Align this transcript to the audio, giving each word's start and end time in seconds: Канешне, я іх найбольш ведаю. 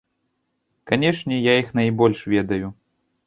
Канешне, 0.91 1.35
я 1.41 1.53
іх 1.63 1.69
найбольш 1.79 2.19
ведаю. 2.35 2.67